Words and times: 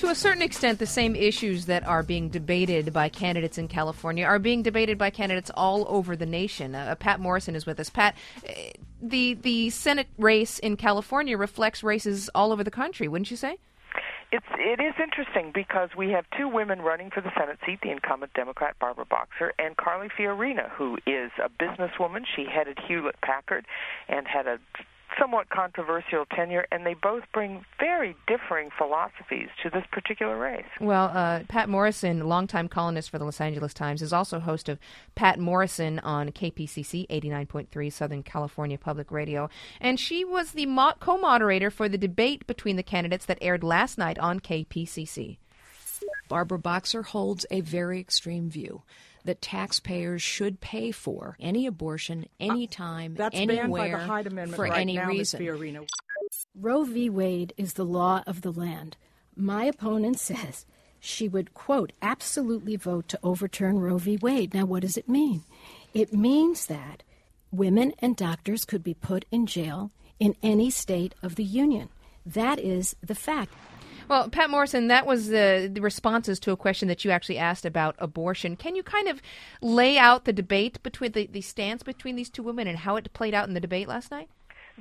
To 0.00 0.08
a 0.08 0.14
certain 0.14 0.40
extent, 0.40 0.78
the 0.78 0.86
same 0.86 1.14
issues 1.14 1.66
that 1.66 1.86
are 1.86 2.02
being 2.02 2.30
debated 2.30 2.90
by 2.90 3.10
candidates 3.10 3.58
in 3.58 3.68
California 3.68 4.24
are 4.24 4.38
being 4.38 4.62
debated 4.62 4.96
by 4.96 5.10
candidates 5.10 5.50
all 5.54 5.84
over 5.90 6.16
the 6.16 6.24
nation. 6.24 6.74
Uh, 6.74 6.94
Patt 6.94 7.20
Morrison 7.20 7.54
is 7.54 7.66
with 7.66 7.78
us. 7.78 7.90
Patt, 7.90 8.16
uh, 8.48 8.50
the 9.02 9.34
the 9.34 9.68
Senate 9.68 10.06
race 10.16 10.58
in 10.58 10.78
California 10.78 11.36
reflects 11.36 11.82
races 11.82 12.30
all 12.34 12.50
over 12.50 12.64
the 12.64 12.70
country, 12.70 13.08
wouldn't 13.08 13.30
you 13.30 13.36
say? 13.36 13.58
It's 14.32 14.46
it 14.56 14.80
is 14.80 14.94
interesting 14.98 15.50
because 15.52 15.90
we 15.94 16.08
have 16.12 16.24
two 16.34 16.48
women 16.48 16.80
running 16.80 17.10
for 17.10 17.20
the 17.20 17.30
Senate 17.38 17.58
seat: 17.66 17.80
the 17.82 17.90
incumbent 17.90 18.32
Democrat 18.32 18.76
Barbara 18.80 19.04
Boxer 19.04 19.52
and 19.58 19.76
Carly 19.76 20.08
Fiorina, 20.08 20.70
who 20.70 20.96
is 21.06 21.30
a 21.44 21.50
businesswoman. 21.50 22.24
She 22.34 22.46
headed 22.46 22.78
Hewlett 22.88 23.20
Packard 23.20 23.66
and 24.08 24.26
had 24.26 24.46
a 24.46 24.60
somewhat 25.18 25.48
controversial 25.50 26.24
tenure, 26.26 26.66
and 26.70 26.84
they 26.84 26.94
both 26.94 27.24
bring 27.32 27.64
very 27.78 28.16
differing 28.26 28.70
philosophies 28.76 29.48
to 29.62 29.70
this 29.70 29.84
particular 29.90 30.38
race. 30.38 30.64
Well, 30.80 31.10
uh, 31.14 31.40
Patt 31.48 31.68
Morrison, 31.68 32.28
longtime 32.28 32.68
columnist 32.68 33.10
for 33.10 33.18
the 33.18 33.24
Los 33.24 33.40
Angeles 33.40 33.74
Times, 33.74 34.02
is 34.02 34.12
also 34.12 34.40
host 34.40 34.68
of 34.68 34.78
Patt 35.14 35.38
Morrison 35.38 35.98
on 36.00 36.30
KPCC 36.30 37.06
89.3 37.08 37.92
Southern 37.92 38.22
California 38.22 38.78
Public 38.78 39.10
Radio, 39.10 39.48
and 39.80 39.98
she 39.98 40.24
was 40.24 40.52
the 40.52 40.66
mo- 40.66 40.94
co-moderator 41.00 41.70
for 41.70 41.88
the 41.88 41.98
debate 41.98 42.46
between 42.46 42.76
the 42.76 42.82
candidates 42.82 43.26
that 43.26 43.38
aired 43.40 43.64
last 43.64 43.98
night 43.98 44.18
on 44.18 44.40
KPCC. 44.40 45.38
Barbara 46.28 46.58
Boxer 46.58 47.02
holds 47.02 47.44
a 47.50 47.60
very 47.60 48.00
extreme 48.00 48.48
view 48.48 48.82
that 49.24 49.42
taxpayers 49.42 50.22
should 50.22 50.60
pay 50.60 50.90
for 50.90 51.36
any 51.40 51.66
abortion, 51.66 52.24
uh, 52.40 52.44
anytime, 52.44 53.14
That's 53.14 53.36
anywhere, 53.36 53.62
banned 53.62 53.72
by 53.72 53.88
the 53.88 53.98
Hyde 53.98 54.26
Amendment 54.26 54.56
for 54.56 54.62
right 54.64 54.80
any 54.80 54.96
now, 54.96 55.06
reason. 55.06 55.86
Roe 56.54 56.84
v. 56.84 57.08
Wade 57.10 57.52
is 57.56 57.74
the 57.74 57.84
law 57.84 58.22
of 58.26 58.42
the 58.42 58.52
land. 58.52 58.96
My 59.36 59.64
opponent 59.64 60.18
says 60.28 60.66
she 60.98 61.28
would, 61.28 61.54
quote, 61.54 61.92
absolutely 62.02 62.76
vote 62.76 63.08
to 63.08 63.18
overturn 63.22 63.78
Roe 63.78 63.98
v. 63.98 64.16
Wade. 64.16 64.54
Now, 64.54 64.66
what 64.66 64.82
does 64.82 64.96
it 64.96 65.08
mean? 65.08 65.42
It 65.94 66.12
means 66.12 66.66
that 66.66 67.02
women 67.50 67.94
and 67.98 68.16
doctors 68.16 68.64
could 68.64 68.84
be 68.84 68.94
put 68.94 69.24
in 69.30 69.46
jail 69.46 69.90
in 70.18 70.36
any 70.42 70.70
state 70.70 71.14
of 71.22 71.36
the 71.36 71.44
Union. 71.44 71.88
That 72.24 72.58
is 72.58 72.94
the 73.02 73.14
fact. 73.14 73.52
Well, 74.10 74.28
Patt 74.28 74.50
Morrison, 74.50 74.88
that 74.88 75.06
was 75.06 75.28
the, 75.28 75.70
the 75.72 75.80
responses 75.80 76.40
to 76.40 76.50
a 76.50 76.56
question 76.56 76.88
that 76.88 77.04
you 77.04 77.12
actually 77.12 77.38
asked 77.38 77.64
about 77.64 77.94
abortion. 78.00 78.56
Can 78.56 78.74
you 78.74 78.82
kind 78.82 79.06
of 79.06 79.22
lay 79.62 79.98
out 79.98 80.24
the 80.24 80.32
debate 80.32 80.82
between 80.82 81.12
the, 81.12 81.28
the 81.28 81.42
stance 81.42 81.84
between 81.84 82.16
these 82.16 82.28
two 82.28 82.42
women 82.42 82.66
and 82.66 82.78
how 82.78 82.96
it 82.96 83.12
played 83.12 83.34
out 83.34 83.46
in 83.46 83.54
the 83.54 83.60
debate 83.60 83.86
last 83.86 84.10
night? 84.10 84.28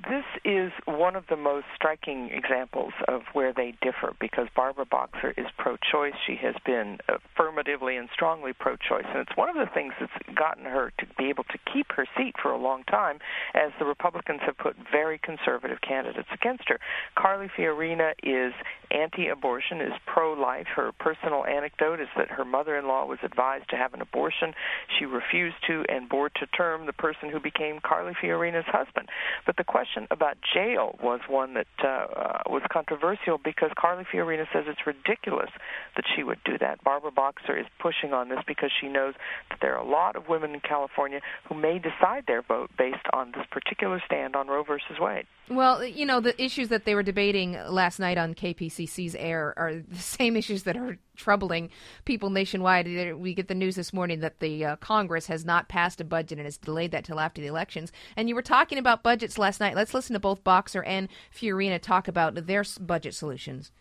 This 0.07 0.23
is 0.45 0.71
one 0.85 1.15
of 1.17 1.25
the 1.29 1.35
most 1.35 1.65
striking 1.75 2.29
examples 2.31 2.93
of 3.07 3.23
where 3.33 3.51
they 3.51 3.73
differ 3.81 4.15
because 4.21 4.47
Barbara 4.55 4.85
Boxer 4.85 5.33
is 5.35 5.47
pro 5.57 5.75
choice. 5.91 6.13
She 6.25 6.37
has 6.41 6.55
been 6.65 6.99
affirmatively 7.09 7.97
and 7.97 8.07
strongly 8.13 8.53
pro 8.53 8.77
choice. 8.77 9.05
And 9.09 9.17
it's 9.17 9.35
one 9.35 9.49
of 9.49 9.55
the 9.55 9.69
things 9.73 9.93
that's 9.99 10.37
gotten 10.37 10.63
her 10.63 10.93
to 10.99 11.05
be 11.17 11.27
able 11.29 11.43
to 11.45 11.57
keep 11.73 11.91
her 11.97 12.05
seat 12.17 12.35
for 12.41 12.51
a 12.51 12.57
long 12.57 12.83
time 12.85 13.19
as 13.53 13.71
the 13.77 13.85
Republicans 13.85 14.39
have 14.45 14.57
put 14.57 14.75
very 14.89 15.17
conservative 15.17 15.81
candidates 15.81 16.29
against 16.31 16.69
her. 16.69 16.79
Carly 17.17 17.49
Fiorina 17.57 18.13
is 18.23 18.53
anti 18.91 19.27
abortion, 19.27 19.81
is 19.81 19.93
pro 20.05 20.33
life. 20.33 20.67
Her 20.75 20.93
personal 20.93 21.45
anecdote 21.45 21.99
is 21.99 22.07
that 22.15 22.29
her 22.29 22.45
mother 22.45 22.77
in 22.77 22.87
law 22.87 23.05
was 23.05 23.19
advised 23.23 23.69
to 23.71 23.75
have 23.75 23.93
an 23.93 24.01
abortion. 24.01 24.53
She 24.97 25.05
refused 25.05 25.57
to 25.67 25.83
and 25.89 26.07
bore 26.07 26.29
to 26.29 26.45
term 26.55 26.85
the 26.85 26.93
person 26.93 27.29
who 27.29 27.39
became 27.39 27.79
Carly 27.83 28.13
Fiorina's 28.21 28.67
husband. 28.67 29.09
But 29.45 29.57
the 29.57 29.63
question 29.63 29.88
question 29.89 30.07
about 30.11 30.37
jail 30.53 30.97
was 31.01 31.19
one 31.27 31.53
that 31.53 31.67
uh, 31.83 31.87
uh, 31.87 32.41
was 32.47 32.61
controversial 32.71 33.37
because 33.43 33.71
Carly 33.77 34.03
Fiorina 34.03 34.45
says 34.53 34.65
it's 34.67 34.85
ridiculous 34.85 35.49
that 35.95 36.05
she 36.15 36.23
would 36.23 36.39
do 36.45 36.57
that. 36.59 36.83
Barbara 36.83 37.11
Boxer 37.11 37.57
is 37.57 37.65
pushing 37.79 38.13
on 38.13 38.29
this 38.29 38.39
because 38.47 38.71
she 38.79 38.87
knows 38.87 39.13
that 39.49 39.59
there 39.61 39.75
are 39.75 39.81
a 39.81 39.89
lot 39.89 40.15
of 40.15 40.27
women 40.27 40.53
in 40.53 40.59
California 40.59 41.21
who 41.47 41.55
may 41.55 41.79
decide 41.79 42.25
their 42.27 42.41
vote 42.41 42.69
based 42.77 43.05
on 43.13 43.31
this 43.35 43.45
particular 43.51 44.01
stand 44.05 44.35
on 44.35 44.47
Roe 44.47 44.63
versus 44.63 44.97
Wade. 44.99 45.25
Well, 45.49 45.83
you 45.83 46.05
know, 46.05 46.19
the 46.19 46.39
issues 46.41 46.69
that 46.69 46.85
they 46.85 46.93
were 46.93 47.03
debating 47.03 47.53
last 47.67 47.99
night 47.99 48.17
on 48.17 48.35
KPCC's 48.35 49.15
air 49.15 49.53
are 49.57 49.75
the 49.75 49.97
same 49.97 50.35
issues 50.35 50.63
that 50.63 50.77
are 50.77 50.97
troubling 51.19 51.69
people 52.05 52.29
nationwide. 52.29 52.87
We 53.15 53.33
get 53.33 53.47
the 53.47 53.53
news 53.53 53.75
this 53.75 53.93
morning 53.93 54.21
that 54.21 54.39
the 54.39 54.65
uh, 54.65 54.75
Congress 54.77 55.27
has 55.27 55.45
not 55.45 55.69
passed 55.69 56.01
a 56.01 56.05
budget 56.05 56.39
and 56.39 56.45
has 56.45 56.57
delayed 56.57 56.91
that 56.91 57.03
till 57.03 57.19
after 57.19 57.41
the 57.41 57.47
elections. 57.47 57.91
And 58.15 58.27
you 58.27 58.35
were 58.35 58.41
talking 58.41 58.77
about 58.77 59.03
budgets 59.03 59.37
last 59.37 59.59
night. 59.59 59.75
Let's 59.75 59.93
listen 59.93 60.13
to 60.13 60.19
both 60.19 60.43
Boxer 60.43 60.81
and 60.83 61.09
Fiorina 61.35 61.79
talk 61.79 62.07
about 62.07 62.33
their 62.47 62.63
budget 62.79 63.13
solutions. 63.13 63.71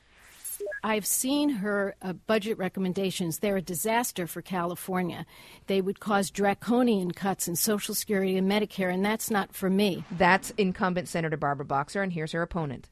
I've 0.83 1.07
seen 1.07 1.49
her 1.51 1.95
uh, 2.03 2.13
budget 2.13 2.59
recommendations. 2.59 3.39
They're 3.39 3.57
a 3.57 3.63
disaster 3.63 4.27
for 4.27 4.43
California. 4.43 5.25
They 5.67 5.81
would 5.81 6.01
cause 6.01 6.31
draconian 6.31 7.13
cuts 7.13 7.49
in 7.49 7.57
Social 7.57 7.95
Security 7.95 8.37
and 8.37 8.51
Medicare, 8.51 8.93
and 8.93 9.05
that's 9.05 9.31
not 9.31 9.55
for 9.55 9.71
me. 9.71 10.05
That's 10.11 10.51
incumbent 10.51 11.09
Senator 11.09 11.37
Barbara 11.37 11.65
Boxer, 11.65 12.03
and 12.03 12.13
here's 12.13 12.33
her 12.33 12.43
opponent. 12.43 12.91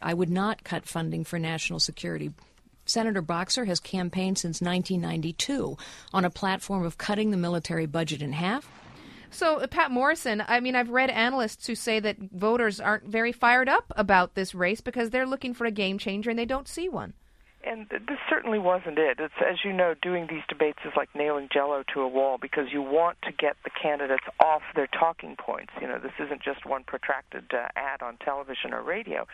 I 0.00 0.14
would 0.14 0.30
not 0.30 0.64
cut 0.64 0.86
funding 0.86 1.24
for 1.24 1.38
national 1.38 1.80
security 1.80 2.32
Senator 2.86 3.22
Boxer 3.22 3.64
has 3.64 3.80
campaigned 3.80 4.38
since 4.38 4.60
1992 4.60 5.76
on 6.12 6.24
a 6.24 6.30
platform 6.30 6.84
of 6.84 6.98
cutting 6.98 7.30
the 7.30 7.36
military 7.36 7.86
budget 7.86 8.22
in 8.22 8.32
half. 8.32 8.68
So, 9.30 9.56
uh, 9.56 9.66
Patt 9.66 9.90
Morrison, 9.90 10.44
I 10.46 10.60
mean, 10.60 10.76
I've 10.76 10.90
read 10.90 11.10
analysts 11.10 11.66
who 11.66 11.74
say 11.74 11.98
that 12.00 12.16
voters 12.18 12.78
aren't 12.78 13.08
very 13.08 13.32
fired 13.32 13.68
up 13.68 13.92
about 13.96 14.34
this 14.34 14.54
race 14.54 14.80
because 14.80 15.10
they're 15.10 15.26
looking 15.26 15.54
for 15.54 15.64
a 15.64 15.72
game 15.72 15.98
changer 15.98 16.30
and 16.30 16.38
they 16.38 16.44
don't 16.44 16.68
see 16.68 16.88
one 16.88 17.14
and 17.66 17.86
this 17.90 18.18
certainly 18.28 18.58
wasn't 18.58 18.98
it. 18.98 19.18
It's 19.18 19.34
as 19.40 19.58
you 19.64 19.72
know, 19.72 19.94
doing 20.00 20.26
these 20.28 20.42
debates 20.48 20.78
is 20.84 20.92
like 20.96 21.08
nailing 21.14 21.48
jello 21.52 21.82
to 21.94 22.00
a 22.00 22.08
wall 22.08 22.38
because 22.40 22.66
you 22.72 22.82
want 22.82 23.18
to 23.22 23.32
get 23.32 23.56
the 23.64 23.70
candidates 23.70 24.24
off 24.40 24.62
their 24.74 24.86
talking 24.86 25.36
points. 25.36 25.72
You 25.80 25.88
know, 25.88 25.98
this 25.98 26.12
isn't 26.18 26.42
just 26.42 26.66
one 26.66 26.84
protracted 26.84 27.44
uh, 27.52 27.68
ad 27.76 28.02
on 28.02 28.18
television 28.24 28.72
or 28.72 28.82
radio. 28.82 29.26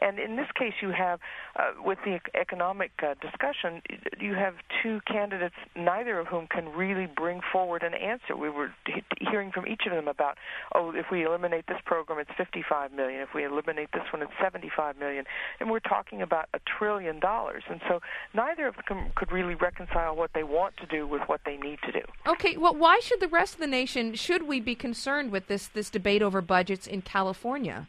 And 0.00 0.18
in 0.18 0.36
this 0.36 0.48
case, 0.58 0.74
you 0.82 0.90
have, 0.90 1.20
uh, 1.58 1.82
with 1.82 1.98
the 2.04 2.20
economic 2.38 2.92
uh, 3.02 3.14
discussion, 3.20 3.82
you 4.20 4.34
have 4.34 4.54
two 4.82 5.00
candidates, 5.06 5.54
neither 5.76 6.18
of 6.18 6.26
whom 6.26 6.46
can 6.46 6.68
really 6.68 7.06
bring 7.06 7.40
forward 7.52 7.82
an 7.82 7.94
answer. 7.94 8.36
We 8.36 8.50
were 8.50 8.72
hearing 9.20 9.50
from 9.52 9.66
each 9.66 9.82
of 9.86 9.92
them 9.92 10.08
about, 10.08 10.36
oh, 10.74 10.92
if 10.94 11.06
we 11.10 11.24
eliminate 11.24 11.66
this 11.66 11.80
program, 11.84 12.18
it's 12.18 12.30
55 12.36 12.92
million. 12.92 13.20
If 13.20 13.30
we 13.34 13.44
eliminate 13.44 13.90
this 13.92 14.04
one, 14.12 14.22
it's 14.22 14.32
75 14.42 14.98
million. 14.98 15.24
And 15.60 15.70
we're 15.70 15.80
talking 15.80 16.22
about 16.22 16.48
a 16.54 16.60
trillion 16.78 17.20
dollars. 17.20 17.62
And 17.68 17.77
and 17.78 17.88
so 17.88 18.00
neither 18.34 18.66
of 18.66 18.74
them 18.88 19.10
could 19.14 19.30
really 19.32 19.54
reconcile 19.54 20.16
what 20.16 20.32
they 20.34 20.42
want 20.42 20.76
to 20.78 20.86
do 20.86 21.06
with 21.06 21.22
what 21.22 21.40
they 21.44 21.56
need 21.56 21.78
to 21.84 21.92
do. 21.92 22.02
Okay, 22.26 22.56
well, 22.56 22.74
why 22.74 23.00
should 23.00 23.20
the 23.20 23.28
rest 23.28 23.54
of 23.54 23.60
the 23.60 23.66
nation 23.66 24.14
should 24.14 24.46
we 24.46 24.60
be 24.60 24.74
concerned 24.74 25.30
with 25.30 25.46
this 25.46 25.68
this 25.68 25.90
debate 25.90 26.22
over 26.22 26.40
budgets 26.40 26.86
in 26.86 27.02
California? 27.02 27.86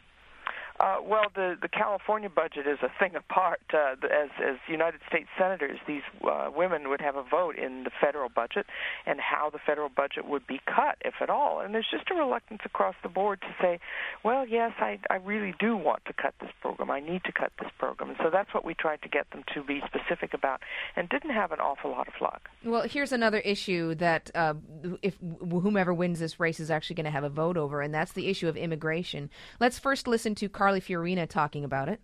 Uh, 0.80 0.96
well, 1.04 1.26
the 1.34 1.58
the 1.60 1.68
California 1.68 2.30
budget 2.30 2.66
is 2.66 2.78
a 2.82 2.88
thing 2.98 3.14
apart. 3.14 3.60
Uh, 3.72 3.96
as 4.04 4.30
as 4.42 4.56
United 4.66 5.00
States 5.06 5.28
senators, 5.38 5.78
these 5.86 6.00
uh, 6.24 6.48
women 6.56 6.88
would 6.88 7.02
have 7.02 7.16
a 7.16 7.22
vote 7.22 7.56
in 7.58 7.84
the 7.84 7.90
federal 8.00 8.30
budget 8.30 8.64
and 9.04 9.20
how 9.20 9.50
the 9.50 9.58
federal 9.58 9.90
budget 9.90 10.26
would 10.26 10.46
be 10.46 10.58
cut, 10.64 10.96
if 11.04 11.14
at 11.20 11.28
all. 11.28 11.60
And 11.60 11.74
there's 11.74 11.88
just 11.90 12.10
a 12.10 12.14
reluctance 12.14 12.62
across 12.64 12.94
the 13.02 13.10
board 13.10 13.42
to 13.42 13.54
say, 13.60 13.78
well, 14.24 14.48
yes, 14.48 14.72
I 14.78 14.98
I 15.10 15.16
really 15.16 15.54
do 15.60 15.76
want 15.76 16.06
to 16.06 16.14
cut 16.14 16.32
this 16.40 16.50
program. 16.62 16.90
I 16.90 17.00
need 17.00 17.24
to 17.24 17.32
cut 17.32 17.52
this 17.60 17.70
program. 17.78 18.08
And 18.08 18.18
so 18.22 18.30
that's 18.30 18.54
what 18.54 18.64
we 18.64 18.72
tried 18.72 19.02
to 19.02 19.08
get 19.08 19.30
them 19.32 19.44
to 19.52 19.62
be 19.62 19.82
specific 19.86 20.32
about, 20.32 20.62
and 20.96 21.10
didn't 21.10 21.34
have 21.34 21.52
an 21.52 21.60
awful 21.60 21.90
lot 21.90 22.08
of 22.08 22.14
luck. 22.22 22.48
Well, 22.64 22.82
here's 22.88 23.12
another 23.12 23.40
issue 23.40 23.94
that 23.96 24.30
uh, 24.34 24.54
if 25.02 25.18
whomever 25.40 25.92
wins 25.92 26.20
this 26.20 26.40
race 26.40 26.58
is 26.58 26.70
actually 26.70 26.96
going 26.96 27.04
to 27.04 27.10
have 27.10 27.24
a 27.24 27.28
vote 27.28 27.58
over, 27.58 27.82
and 27.82 27.92
that's 27.92 28.12
the 28.12 28.28
issue 28.28 28.48
of 28.48 28.56
immigration. 28.56 29.28
Let's 29.58 29.78
first 29.78 30.08
listen 30.08 30.34
to 30.36 30.48
Carl 30.48 30.69
Carly 30.70 30.80
Fiorina 30.80 31.28
talking 31.28 31.64
about 31.64 31.88
it. 31.88 32.00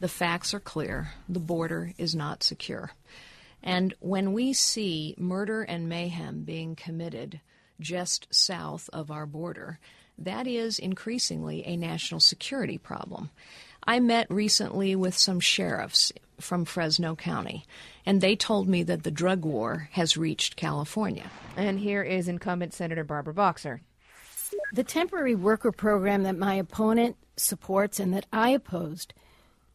The 0.00 0.08
facts 0.08 0.52
are 0.52 0.58
clear. 0.58 1.12
The 1.28 1.38
border 1.38 1.92
is 1.96 2.12
not 2.12 2.42
secure. 2.42 2.90
And 3.62 3.94
when 4.00 4.32
we 4.32 4.52
see 4.52 5.14
murder 5.16 5.62
and 5.62 5.88
mayhem 5.88 6.42
being 6.42 6.74
committed 6.74 7.40
just 7.78 8.26
south 8.34 8.90
of 8.92 9.12
our 9.12 9.26
border, 9.26 9.78
that 10.18 10.48
is 10.48 10.80
increasingly 10.80 11.64
a 11.64 11.76
national 11.76 12.18
security 12.18 12.78
problem. 12.78 13.30
I 13.86 14.00
met 14.00 14.28
recently 14.28 14.96
with 14.96 15.16
some 15.16 15.38
sheriffs 15.38 16.10
from 16.40 16.64
Fresno 16.64 17.14
County, 17.14 17.64
and 18.04 18.20
they 18.20 18.34
told 18.34 18.68
me 18.68 18.82
that 18.82 19.04
the 19.04 19.12
drug 19.12 19.44
war 19.44 19.88
has 19.92 20.16
reached 20.16 20.56
California. 20.56 21.30
And 21.56 21.78
here 21.78 22.02
is 22.02 22.26
incumbent 22.26 22.74
Senator 22.74 23.04
Barbara 23.04 23.34
Boxer. 23.34 23.82
The 24.72 24.84
temporary 24.84 25.34
worker 25.34 25.70
program 25.70 26.22
that 26.22 26.38
my 26.38 26.54
opponent 26.54 27.16
supports 27.36 28.00
and 28.00 28.14
that 28.14 28.26
I 28.32 28.50
opposed 28.50 29.12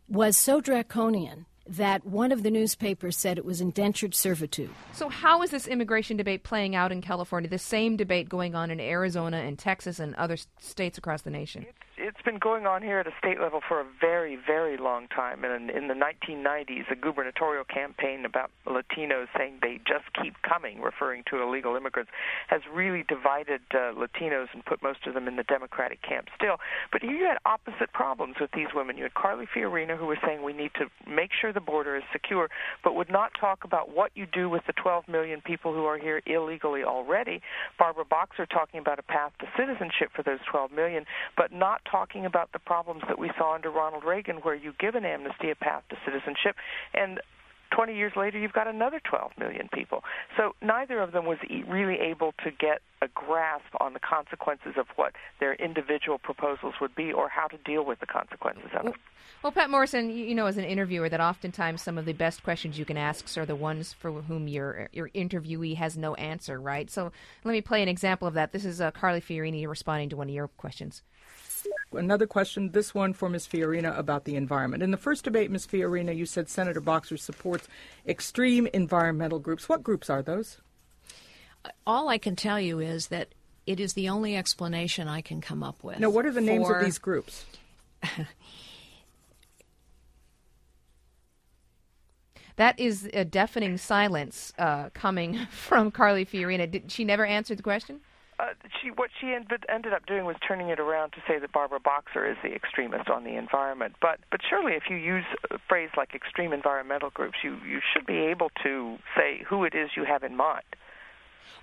was 0.09 0.35
so 0.35 0.59
draconian 0.59 1.45
that 1.67 2.05
one 2.05 2.31
of 2.31 2.41
the 2.41 2.49
newspapers 2.49 3.15
said 3.15 3.37
it 3.37 3.45
was 3.45 3.61
indentured 3.61 4.15
servitude. 4.15 4.71
So, 4.93 5.09
how 5.09 5.43
is 5.43 5.51
this 5.51 5.67
immigration 5.67 6.17
debate 6.17 6.43
playing 6.43 6.75
out 6.75 6.91
in 6.91 7.01
California? 7.01 7.49
The 7.49 7.59
same 7.59 7.95
debate 7.95 8.27
going 8.27 8.55
on 8.55 8.71
in 8.71 8.79
Arizona 8.79 9.37
and 9.37 9.59
Texas 9.59 9.99
and 9.99 10.15
other 10.15 10.37
states 10.59 10.97
across 10.97 11.21
the 11.21 11.29
nation. 11.29 11.67
It's 11.99 12.21
been 12.23 12.37
going 12.37 12.67
on 12.67 12.83
here 12.83 12.99
at 12.99 13.07
a 13.07 13.13
state 13.17 13.41
level 13.41 13.59
for 13.67 13.79
a 13.79 13.85
very, 13.99 14.35
very 14.35 14.77
long 14.77 15.07
time. 15.07 15.43
And 15.43 15.71
in 15.71 15.87
the 15.87 15.95
1990s, 15.95 16.91
a 16.91 16.95
gubernatorial 16.95 17.63
campaign 17.65 18.23
about 18.23 18.51
Latinos 18.67 19.25
saying 19.35 19.59
they 19.63 19.79
just 19.87 20.05
keep 20.21 20.35
coming, 20.43 20.79
referring 20.79 21.23
to 21.31 21.41
illegal 21.41 21.75
immigrants, 21.75 22.11
has 22.49 22.61
really 22.71 23.03
divided 23.07 23.61
uh, 23.71 23.97
Latinos 23.97 24.45
and 24.53 24.63
put 24.63 24.83
most 24.83 25.07
of 25.07 25.15
them 25.15 25.27
in 25.27 25.37
the 25.37 25.43
Democratic 25.43 25.99
camp 26.03 26.27
still. 26.35 26.57
But 26.91 27.01
you 27.01 27.25
had 27.25 27.37
opposite 27.45 27.91
problems 27.93 28.35
with 28.39 28.51
these 28.51 28.67
women. 28.75 28.95
You 28.97 29.03
had 29.03 29.15
Carly 29.15 29.47
Fiorina, 29.47 29.97
who 29.97 30.05
was 30.05 30.19
saying 30.23 30.43
we 30.43 30.53
need 30.53 30.71
to 30.75 30.85
make 31.09 31.31
sure 31.33 31.51
the 31.51 31.59
border 31.61 31.97
is 31.97 32.03
secure, 32.13 32.47
but 32.83 32.93
would 32.93 33.09
not 33.09 33.31
talk 33.39 33.63
about 33.63 33.89
what 33.89 34.11
you 34.13 34.27
do 34.27 34.49
with 34.49 34.61
the 34.67 34.73
12 34.73 35.07
million 35.07 35.41
people 35.41 35.73
who 35.73 35.85
are 35.85 35.97
here 35.97 36.21
illegally 36.27 36.83
already. 36.83 37.41
Barbara 37.79 38.05
Boxer 38.05 38.45
talking 38.45 38.79
about 38.79 38.99
a 38.99 39.03
path 39.03 39.31
to 39.39 39.47
citizenship 39.57 40.11
for 40.15 40.21
those 40.21 40.39
12 40.51 40.71
million, 40.71 41.03
but 41.35 41.51
not 41.51 41.81
talking 41.89 42.25
about 42.25 42.51
the 42.51 42.59
problems 42.59 43.03
that 43.07 43.19
we 43.19 43.31
saw 43.37 43.55
under 43.55 43.69
Ronald 43.69 44.03
Reagan, 44.03 44.37
where 44.37 44.55
you 44.55 44.73
give 44.79 44.95
an 44.95 45.05
amnesty 45.05 45.49
a 45.49 45.55
path 45.55 45.83
to 45.89 45.97
citizenship, 46.05 46.55
and 46.93 47.19
20 47.75 47.95
years 47.95 48.13
later, 48.15 48.39
you've 48.39 48.53
got 48.53 48.67
another 48.67 48.99
12 49.03 49.31
million 49.37 49.69
people. 49.73 50.03
So 50.35 50.55
neither 50.61 50.99
of 51.01 51.11
them 51.11 51.25
was 51.25 51.37
really 51.67 51.99
able 51.99 52.33
to 52.43 52.51
get 52.51 52.81
a 53.01 53.07
grasp 53.09 53.67
on 53.79 53.93
the 53.93 53.99
consequences 53.99 54.73
of 54.77 54.87
what 54.95 55.13
their 55.39 55.53
individual 55.53 56.17
proposals 56.17 56.75
would 56.81 56.95
be 56.95 57.11
or 57.11 57.29
how 57.29 57.47
to 57.47 57.57
deal 57.57 57.85
with 57.85 57.99
the 57.99 58.05
consequences 58.05 58.69
of 58.77 58.87
it. 58.87 58.95
Well, 59.43 59.51
Patt 59.51 59.69
Morrison, 59.69 60.09
you 60.09 60.33
know, 60.33 60.47
as 60.47 60.57
an 60.57 60.63
interviewer, 60.63 61.09
that 61.09 61.21
oftentimes 61.21 61.81
some 61.81 61.97
of 61.97 62.05
the 62.05 62.13
best 62.13 62.43
questions 62.43 62.79
you 62.79 62.85
can 62.85 62.97
ask 62.97 63.37
are 63.37 63.45
the 63.45 63.55
ones 63.55 63.93
for 63.93 64.11
whom 64.11 64.47
your 64.47 64.89
your 64.91 65.09
interviewee 65.09 65.75
has 65.75 65.97
no 65.97 66.15
answer, 66.15 66.59
right? 66.59 66.89
So 66.89 67.11
let 67.43 67.51
me 67.51 67.61
play 67.61 67.83
an 67.83 67.89
example 67.89 68.27
of 68.27 68.33
that. 68.33 68.51
This 68.51 68.65
is 68.65 68.81
uh, 68.81 68.91
Carly 68.91 69.21
Fiorini 69.21 69.67
responding 69.67 70.09
to 70.09 70.17
one 70.17 70.29
of 70.29 70.33
your 70.33 70.47
questions. 70.47 71.03
Another 71.93 72.27
question, 72.27 72.71
this 72.71 72.93
one 72.93 73.13
for 73.13 73.29
Ms. 73.29 73.47
Fiorina 73.47 73.97
about 73.97 74.25
the 74.25 74.35
environment. 74.35 74.83
In 74.83 74.91
the 74.91 74.97
first 74.97 75.23
debate, 75.23 75.49
Ms. 75.49 75.67
Fiorina, 75.67 76.15
you 76.15 76.25
said 76.25 76.49
Senator 76.49 76.81
Boxer 76.81 77.15
supports 77.15 77.67
extreme 78.05 78.67
environmental 78.73 79.39
groups. 79.39 79.69
What 79.69 79.83
groups 79.83 80.09
are 80.09 80.21
those? 80.21 80.57
All 81.85 82.09
I 82.09 82.17
can 82.17 82.35
tell 82.35 82.59
you 82.59 82.79
is 82.79 83.07
that 83.07 83.29
it 83.65 83.79
is 83.79 83.93
the 83.93 84.09
only 84.09 84.35
explanation 84.35 85.07
I 85.07 85.21
can 85.21 85.39
come 85.39 85.63
up 85.63 85.81
with. 85.83 85.99
Now, 85.99 86.09
what 86.09 86.25
are 86.25 86.31
the 86.31 86.41
names 86.41 86.69
of 86.69 86.83
these 86.83 86.97
groups? 86.97 87.45
that 92.57 92.79
is 92.79 93.09
a 93.13 93.23
deafening 93.23 93.77
silence 93.77 94.51
uh, 94.57 94.89
coming 94.93 95.45
from 95.51 95.91
Carly 95.91 96.25
Fiorina. 96.25 96.69
Did 96.69 96.91
she 96.91 97.05
never 97.05 97.25
answer 97.25 97.55
the 97.55 97.63
question? 97.63 98.01
Uh, 98.39 98.53
she 98.81 98.91
what 98.91 99.09
she 99.19 99.33
ended 99.33 99.93
up 99.93 100.05
doing 100.05 100.25
was 100.25 100.35
turning 100.47 100.69
it 100.69 100.79
around 100.79 101.11
to 101.11 101.17
say 101.27 101.39
that 101.39 101.51
Barbara 101.51 101.79
Boxer 101.79 102.29
is 102.29 102.37
the 102.43 102.53
extremist 102.53 103.09
on 103.09 103.23
the 103.23 103.35
environment. 103.35 103.95
But 103.99 104.19
but 104.29 104.41
surely, 104.47 104.73
if 104.73 104.83
you 104.89 104.95
use 104.95 105.25
a 105.49 105.57
phrase 105.67 105.89
like 105.97 106.13
extreme 106.13 106.53
environmental 106.53 107.09
groups, 107.09 107.37
you 107.43 107.57
you 107.67 107.79
should 107.93 108.05
be 108.05 108.17
able 108.17 108.51
to 108.63 108.97
say 109.15 109.43
who 109.47 109.63
it 109.63 109.73
is 109.73 109.91
you 109.95 110.03
have 110.03 110.23
in 110.23 110.35
mind. 110.35 110.65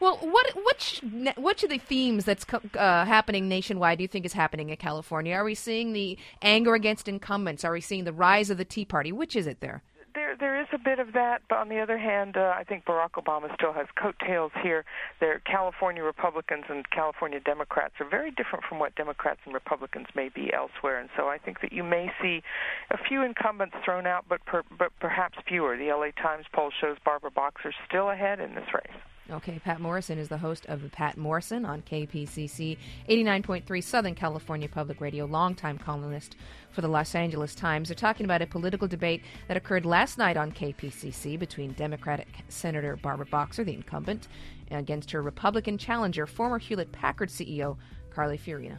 Well, 0.00 0.16
what 0.16 0.46
which 0.64 1.00
which 1.36 1.62
of 1.62 1.70
the 1.70 1.78
themes 1.78 2.24
that's 2.24 2.44
uh, 2.52 3.04
happening 3.04 3.48
nationwide 3.48 3.98
do 3.98 4.02
you 4.02 4.08
think 4.08 4.26
is 4.26 4.32
happening 4.32 4.70
in 4.70 4.76
California? 4.76 5.34
Are 5.34 5.44
we 5.44 5.54
seeing 5.54 5.92
the 5.92 6.18
anger 6.42 6.74
against 6.74 7.06
incumbents? 7.06 7.64
Are 7.64 7.72
we 7.72 7.80
seeing 7.80 8.04
the 8.04 8.12
rise 8.12 8.50
of 8.50 8.58
the 8.58 8.64
Tea 8.64 8.84
Party? 8.84 9.12
Which 9.12 9.36
is 9.36 9.46
it 9.46 9.60
there? 9.60 9.82
There 10.14 10.36
there 10.36 10.60
is 10.60 10.66
a 10.72 10.78
bit 10.78 10.98
of 10.98 11.12
that, 11.12 11.42
but 11.48 11.58
on 11.58 11.68
the 11.68 11.80
other 11.80 11.98
hand, 11.98 12.36
uh, 12.36 12.54
I 12.56 12.64
think 12.64 12.84
Barack 12.84 13.12
Obama 13.12 13.52
still 13.54 13.72
has 13.72 13.86
coattails 13.96 14.52
here. 14.62 14.84
There, 15.20 15.40
California 15.40 16.02
Republicans 16.02 16.64
and 16.68 16.88
California 16.90 17.40
Democrats 17.40 17.94
are 18.00 18.08
very 18.08 18.30
different 18.30 18.64
from 18.68 18.78
what 18.78 18.94
Democrats 18.94 19.40
and 19.44 19.54
Republicans 19.54 20.06
may 20.14 20.28
be 20.28 20.52
elsewhere, 20.52 20.98
and 21.00 21.08
so 21.16 21.28
I 21.28 21.38
think 21.38 21.60
that 21.60 21.72
you 21.72 21.82
may 21.82 22.10
see 22.22 22.42
a 22.90 22.98
few 22.98 23.22
incumbents 23.22 23.76
thrown 23.84 24.06
out, 24.06 24.24
but 24.28 24.44
per, 24.46 24.62
but 24.78 24.92
perhaps 25.00 25.38
fewer. 25.46 25.76
The 25.76 25.92
LA 25.92 26.10
Times 26.22 26.46
poll 26.52 26.70
shows 26.80 26.96
Barbara 27.04 27.30
Boxer 27.30 27.72
still 27.88 28.10
ahead 28.10 28.40
in 28.40 28.54
this 28.54 28.72
race. 28.72 29.13
Okay, 29.30 29.58
Patt 29.58 29.80
Morrison 29.80 30.18
is 30.18 30.28
the 30.28 30.36
host 30.36 30.66
of 30.66 30.82
Patt 30.92 31.16
Morrison 31.16 31.64
on 31.64 31.80
KPCC 31.80 32.76
89.3 33.08 33.82
Southern 33.82 34.14
California 34.14 34.68
Public 34.68 35.00
Radio, 35.00 35.24
longtime 35.24 35.78
columnist 35.78 36.36
for 36.70 36.82
the 36.82 36.88
Los 36.88 37.14
Angeles 37.14 37.54
Times. 37.54 37.88
They're 37.88 37.94
talking 37.94 38.26
about 38.26 38.42
a 38.42 38.46
political 38.46 38.86
debate 38.86 39.22
that 39.48 39.56
occurred 39.56 39.86
last 39.86 40.18
night 40.18 40.36
on 40.36 40.52
KPCC 40.52 41.38
between 41.38 41.72
Democratic 41.72 42.28
Senator 42.48 42.96
Barbara 42.96 43.24
Boxer, 43.24 43.64
the 43.64 43.72
incumbent, 43.72 44.28
against 44.70 45.10
her 45.12 45.22
Republican 45.22 45.78
challenger, 45.78 46.26
former 46.26 46.58
Hewlett 46.58 46.92
Packard 46.92 47.30
CEO 47.30 47.78
Carly 48.10 48.36
Fiorina. 48.36 48.76